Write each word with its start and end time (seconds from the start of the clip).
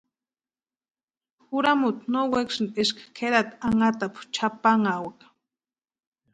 Juramuti 1.49 2.09
no 2.13 2.21
wekasïnti 2.33 2.77
eska 2.81 3.03
kʼerati 3.17 3.53
anhatapu 3.67 4.19
chʼapanhawaka. 4.33 5.25